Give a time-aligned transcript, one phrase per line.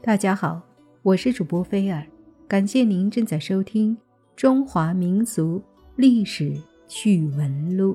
[0.00, 0.62] 大家好，
[1.02, 2.06] 我是主播菲尔，
[2.46, 3.96] 感谢您正在收听
[4.36, 5.60] 《中华民族
[5.96, 6.56] 历史
[6.86, 7.94] 趣闻录》。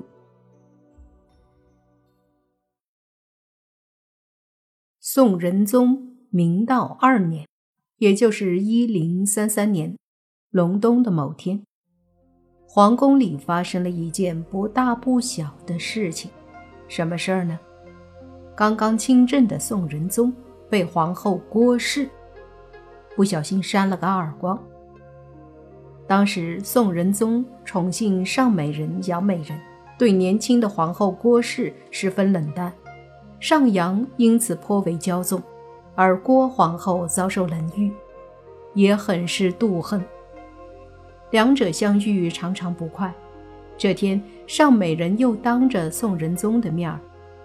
[5.00, 7.48] 宋仁宗明道二年，
[7.96, 9.96] 也就是一零三三年，
[10.50, 11.64] 隆冬的某天，
[12.68, 16.30] 皇宫里发生了一件不大不小的事情。
[16.86, 17.58] 什么事儿呢？
[18.54, 20.32] 刚刚亲政的宋仁宗。
[20.68, 22.08] 被皇后郭氏
[23.14, 24.58] 不小心扇了个耳光。
[26.06, 29.58] 当时宋仁宗宠幸尚美人杨美人，
[29.98, 32.72] 对年轻的皇后郭氏十分冷淡，
[33.40, 35.42] 上阳因此颇为骄纵，
[35.94, 37.90] 而郭皇后遭受冷遇，
[38.74, 40.04] 也很是妒恨。
[41.30, 43.12] 两者相遇常常不快。
[43.76, 47.00] 这天，尚美人又当着宋仁宗的面儿。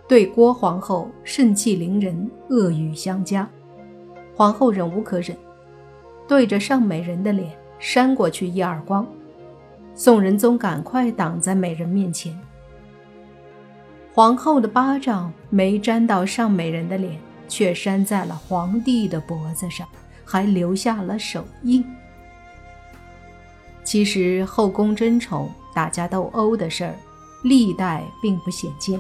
[0.09, 3.47] 对郭皇后盛气凌人，恶语相加，
[4.35, 5.37] 皇后忍无可忍，
[6.27, 9.05] 对着尚美人的脸扇过去一耳光。
[9.93, 12.35] 宋仁宗赶快挡在美人面前，
[14.11, 19.87] 皇后的巴掌没沾到尚美人的脸，却扇在了皇帝的脖子上，
[20.25, 21.85] 还留下了手印。
[23.83, 26.95] 其实后宫争宠、打架斗殴的事儿，
[27.43, 28.99] 历代并不鲜见。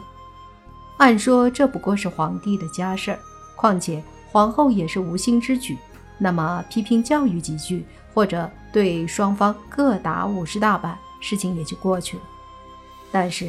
[0.99, 3.19] 按说这不过是皇帝的家事儿，
[3.55, 5.77] 况且皇后也是无心之举，
[6.17, 12.23] 那么批评教育几句，或者对双方各打五十大板，事情也就过去了。
[13.13, 13.47] 但是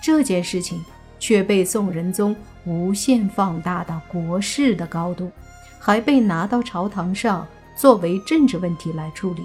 [0.00, 0.84] 这件事情
[1.18, 2.34] 却被宋仁宗
[2.64, 5.32] 无限放大到国事的高度，
[5.80, 7.44] 还被拿到朝堂上
[7.76, 9.42] 作为政治问题来处理，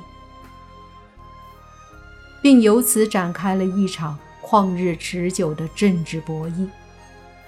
[2.44, 6.68] 并由此展开了一场旷日持久的政治博弈。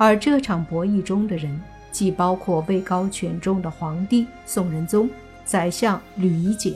[0.01, 5.07] 而这场博弈中的人，既包括位高权重的皇帝宋仁宗、
[5.45, 6.73] 宰相吕夷简，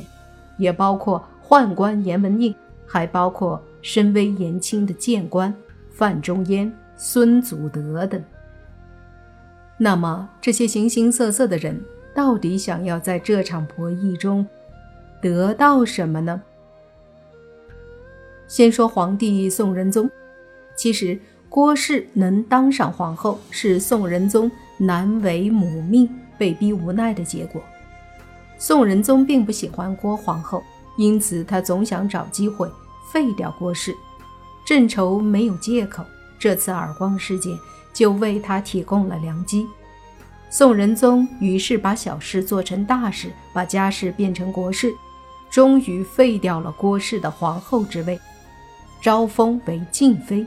[0.58, 2.54] 也包括宦官严文应，
[2.86, 5.52] 还包括身微言轻的谏官
[5.90, 8.24] 范仲淹、孙祖德等。
[9.80, 11.84] 那么，这些形形色色的人，
[12.14, 14.48] 到底想要在这场博弈中
[15.20, 16.40] 得到什么呢？
[18.48, 20.08] 先说皇帝宋仁宗，
[20.76, 21.20] 其实。
[21.56, 26.06] 郭氏能当上皇后，是宋仁宗难为母命、
[26.38, 27.64] 被逼无奈的结果。
[28.58, 30.62] 宋仁宗并不喜欢郭皇后，
[30.98, 32.70] 因此他总想找机会
[33.10, 33.96] 废掉郭氏。
[34.66, 36.04] 正愁没有借口，
[36.38, 37.58] 这次耳光事件
[37.94, 39.66] 就为他提供了良机。
[40.50, 44.94] 宋仁宗于是把小事做成大事，把家事变成国事，
[45.50, 48.20] 终于废掉了郭氏的皇后之位，
[49.02, 50.46] 招封为静妃。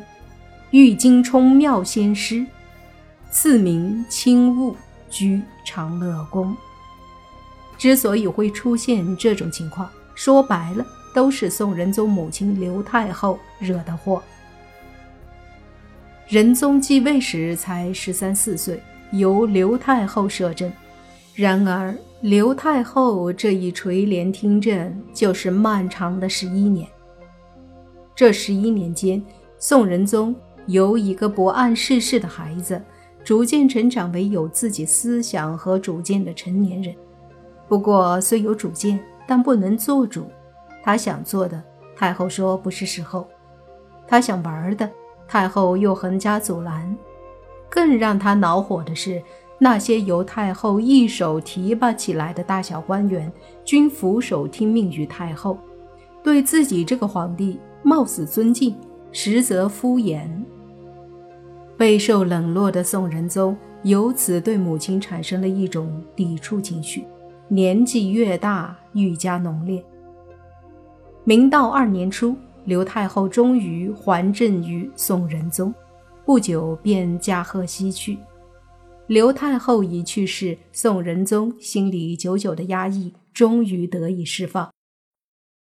[0.70, 2.44] 玉京冲妙仙师，
[3.30, 4.76] 赐名清雾，
[5.08, 6.54] 居长乐宫。
[7.78, 10.84] 之所以会出现这种情况，说白了
[11.14, 14.22] 都是宋仁宗母亲刘太后惹的祸。
[16.28, 18.78] 仁宗继位时才十三四岁，
[19.12, 20.70] 由刘太后摄政。
[21.34, 26.86] 然而刘太后这一垂帘听政，就是漫长的十一年。
[28.14, 29.22] 这十一年间，
[29.58, 30.34] 宋仁宗。
[30.68, 32.80] 由一个不谙世事的孩子，
[33.24, 36.94] 逐渐成长为有自己思想和主见的成年人。
[37.66, 40.26] 不过，虽有主见，但不能做主。
[40.82, 41.62] 他想做的，
[41.96, 43.26] 太后说不是时候；
[44.06, 44.90] 他想玩的，
[45.26, 46.96] 太后又横加阻拦。
[47.68, 49.22] 更让他恼火的是，
[49.58, 53.30] 那些由太后一手提拔起来的大小官员，
[53.64, 55.58] 均俯首听命于太后，
[56.22, 58.74] 对自己这个皇帝貌似尊敬，
[59.12, 60.26] 实则敷衍。
[61.78, 67.04] 备受冷落的宋仁宗由此对母亲产生了一种抵触情绪，
[67.46, 69.82] 年纪越大愈加浓烈。
[71.22, 75.72] 明道二年初，刘太后终于还政于宋仁宗，
[76.26, 78.18] 不久便驾鹤西去。
[79.06, 84.72] 刘太后一去世，宋仁宗心里久久的压抑终于得以释放。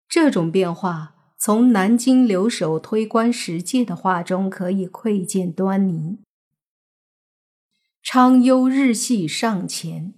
[0.08, 1.15] 这种变化。
[1.38, 6.18] 从南京留守推官石介的话中可以窥见端倪。
[8.02, 10.14] 昌幽日系上前，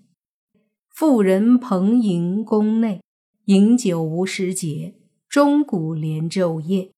[0.95, 3.03] 妇人蓬迎宫内，
[3.47, 4.95] 饮酒无时节，
[5.29, 6.91] 钟鼓连昼夜。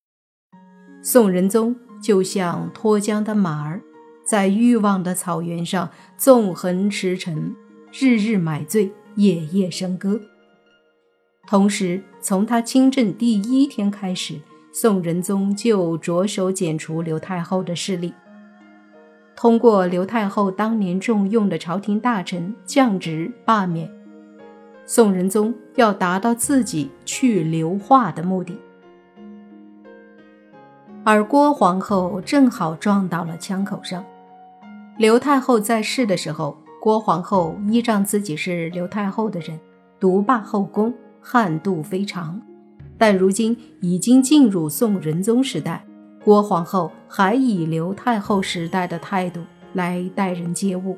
[1.02, 3.82] 宋仁宗就像脱缰的马儿，
[4.26, 7.54] 在欲望的草原上纵横驰骋，
[7.92, 10.20] 日日买醉，夜夜笙歌。
[11.50, 14.38] 同时，从他亲政第一天开始，
[14.70, 18.14] 宋仁宗就着手剪除刘太后的势力。
[19.34, 23.90] 通过刘太后当年重用的朝廷大臣降职、罢免，
[24.86, 28.56] 宋仁宗要达到自己去刘化的目的。
[31.02, 34.04] 而郭皇后正好撞到了枪口上。
[34.98, 39.58] 刘太后在世的时候，郭皇后依仗自己是刘太后的人，
[39.98, 42.40] 独霸后宫，悍度非常。
[42.98, 45.86] 但如今已经进入宋仁宗时代，
[46.24, 49.40] 郭皇后还以刘太后时代的态度
[49.72, 50.96] 来待人接物，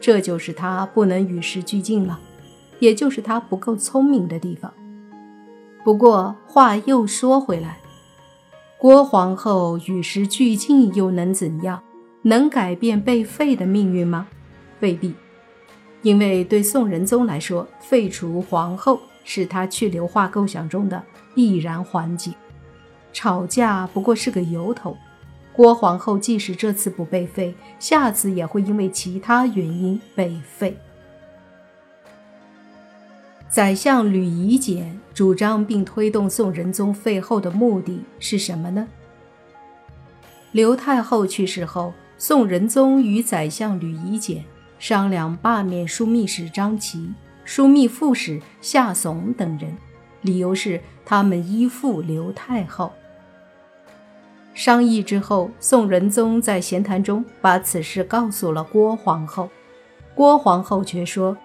[0.00, 2.20] 这就是她不能与时俱进了，
[2.78, 4.72] 也就是她不够聪明的地方。
[5.84, 7.78] 不过话又说回来。
[8.78, 11.82] 郭皇后与时俱进又能怎样？
[12.22, 14.28] 能改变被废的命运吗？
[14.80, 15.14] 未必，
[16.02, 21.02] 因为对宋仁宗来说，废除皇后是他去硫化构想中的
[21.34, 22.32] 必然环节。
[23.12, 24.96] 吵架不过是个由头。
[25.52, 30.76] 郭皇后即使这次不被废，下次也会因为其他原因被废。
[33.48, 38.88] 宰相吕夷简主张并推动宋仁宗废后的目的是什么呢？
[40.50, 44.44] 刘太后去世后，宋仁宗与宰相吕夷简
[44.80, 47.12] 商量罢免枢密使张琦、
[47.46, 49.76] 枢密副使夏怂等人，
[50.22, 52.92] 理由是他们依附刘太后。
[54.54, 59.50] 商议之后，宋仁宗在闲谈中把此事告诉了郭皇后，
[60.14, 61.36] 郭皇后却说。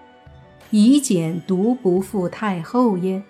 [0.72, 3.20] 以简独不负太后耶，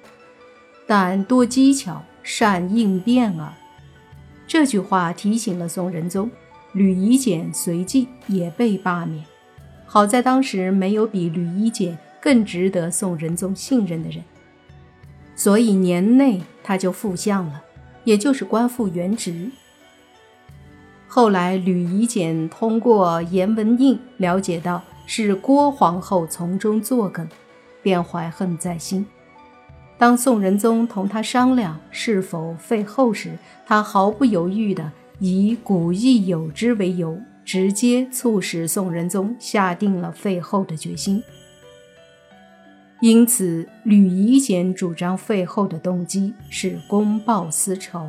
[0.87, 3.51] 但多机巧，善应变耳。
[4.47, 6.31] 这句话提醒了宋仁宗，
[6.73, 9.25] 吕夷简随即也被罢免。
[9.87, 14.23] 好在当时没有比吕夷简更值得宋仁宗信任的人，
[15.35, 17.63] 所以年内他就复相了，
[18.05, 19.51] 也就是官复原职。
[21.09, 24.83] 后来吕夷简通过颜文印了解到。
[25.13, 27.29] 是郭皇后从中作梗，
[27.83, 29.05] 便怀恨在心。
[29.99, 33.37] 当宋仁宗同他商量是否废后时，
[33.67, 41.21] 他毫不犹豫地以古意有之为由，直接促使宋仁宗下定了废后的决心。
[43.01, 48.07] 因此，吕夷简主张废后的动机是公报私仇。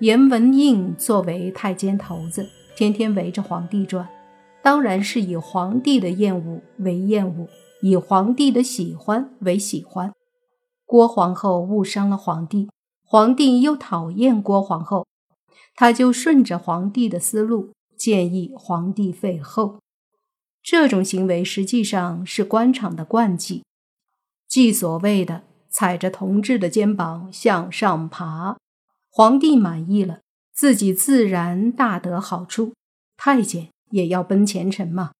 [0.00, 2.46] 颜文应作为太监头子，
[2.76, 4.06] 天天围着皇帝转。
[4.62, 7.48] 当然是以皇帝的厌恶为厌恶，
[7.80, 10.12] 以皇帝的喜欢为喜欢。
[10.84, 12.68] 郭皇后误伤了皇帝，
[13.02, 15.06] 皇帝又讨厌郭皇后，
[15.74, 19.78] 他就顺着皇帝的思路，建议皇帝废后。
[20.68, 23.62] 这种行为实际上是官场的惯技，
[24.48, 28.56] 即所谓的踩着同志的肩膀向上爬。
[29.08, 30.22] 皇帝满意了，
[30.52, 32.72] 自己自然大得好处。
[33.16, 33.68] 太监。
[33.90, 35.12] 也要奔前程嘛，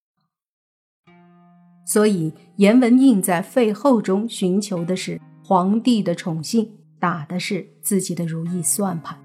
[1.87, 9.25] 所以颜文印在废后中寻求的是皇帝的宠幸，打的是自己的如意算盘。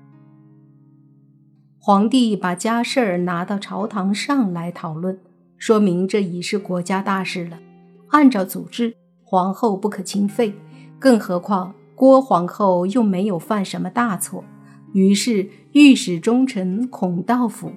[1.79, 5.19] 皇帝把家事儿拿到朝堂上来讨论，
[5.61, 7.59] 说明这已是国家大事了。
[8.07, 10.51] 按照祖制，皇后不可轻废，
[10.97, 14.43] 更何况郭皇后又没有犯什么大错。
[14.91, 17.71] 于是御史中丞孔道辅。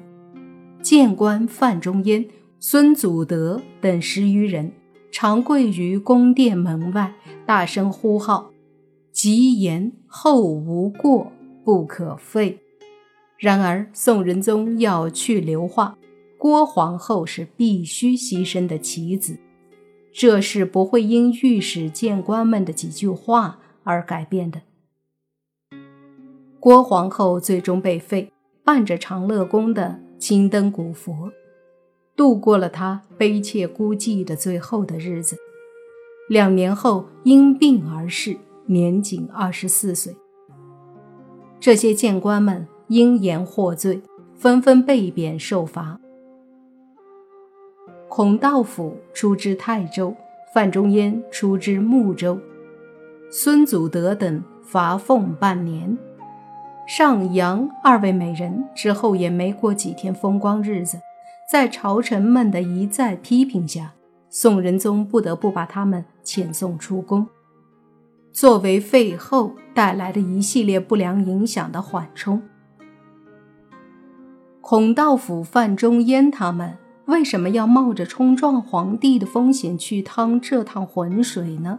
[0.82, 2.24] 谏官范仲淹、
[2.58, 4.72] 孙祖德等十余人，
[5.12, 7.12] 常跪于宫殿门外，
[7.44, 8.50] 大声呼号
[9.12, 11.30] ：“吉言后无过，
[11.62, 12.58] 不可废。”
[13.36, 15.98] 然而，宋仁宗要去留化，
[16.44, 19.38] 郭皇后是必须牺牲的棋子，
[20.12, 24.60] 这是不会因御史谏官们的几句话而改变的。
[26.60, 28.30] 郭皇后最终被废，
[28.62, 29.98] 伴着长乐宫的。
[30.18, 31.32] 青灯古佛，
[32.14, 35.38] 度过了他悲切孤寂的最后的日子。
[36.28, 38.36] 两年后因病而逝，
[38.66, 40.14] 年仅二十四岁。
[41.58, 44.02] 这些谏官们因言获罪，
[44.34, 45.98] 纷纷被贬受罚。
[48.16, 50.14] 孔道辅出知泰州，
[50.52, 52.38] 范仲淹出知睦州，
[53.28, 55.98] 孙祖德等罚俸半年。
[56.86, 61.00] 上杨二位美人之后也没过几天风光日子，
[61.50, 63.94] 在朝臣们的一再批评下，
[64.30, 67.26] 宋仁宗不得不把他们遣送出宫，
[68.30, 72.40] 作为废后带来的一系列不良影响的缓冲。
[74.60, 81.78] 孔道辅、范仲淹他们为什么要冒着冲撞皇帝的风险去趟这趟浑水呢？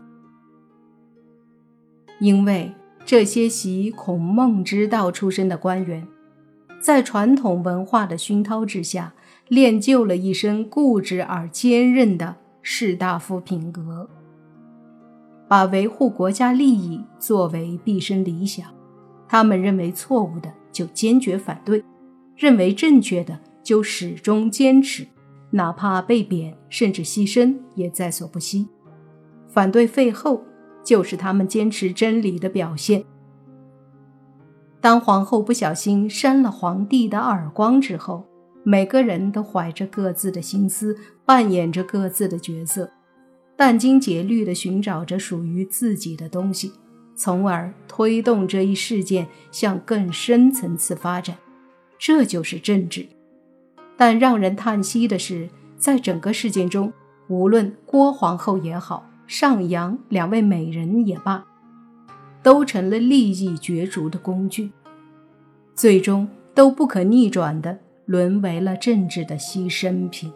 [2.19, 2.73] 因为。
[3.07, 6.07] 这些习孔孟之道出身的官员，
[6.79, 9.13] 在传统文化的熏陶之下，
[9.47, 14.09] 练就了一身固执而坚韧的士大夫品格。
[15.47, 18.65] 把维护国家利益作为毕生理想。
[19.27, 21.83] 他们认为错误的就坚决反对，
[22.35, 25.05] 认为正确的就始终坚持，
[25.55, 28.67] 哪怕被贬甚至牺牲也在所不惜。
[29.47, 30.43] 反对废后
[30.83, 33.05] 就是他们坚持真理的表现。
[34.81, 38.25] 当皇后不小心扇了皇帝的耳光之后，
[38.63, 42.91] 每个人都怀着各自的心思，扮演着各自的角色，
[43.57, 46.73] 殚精竭虑地寻找着属于自己的东西。
[47.15, 51.37] 从而推动这一事件向更深层次发展，
[51.97, 53.07] 这就是政治。
[53.97, 56.91] 但让人叹息的是，在整个事件中，
[57.27, 61.43] 无论郭皇后也好，上阳两位美人也罢，
[62.43, 64.71] 都成了利益角逐的工具，
[65.73, 70.31] 最终都不可逆转的沦为了政治的牺牲品。